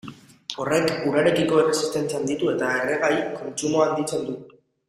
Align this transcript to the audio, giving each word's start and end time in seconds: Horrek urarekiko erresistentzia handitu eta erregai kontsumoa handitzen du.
Horrek 0.63 1.03
urarekiko 1.09 1.59
erresistentzia 1.65 2.21
handitu 2.21 2.51
eta 2.57 2.73
erregai 2.87 3.15
kontsumoa 3.39 3.89
handitzen 3.91 4.29
du. 4.31 4.41